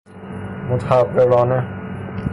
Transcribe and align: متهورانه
متهورانه 0.69 1.63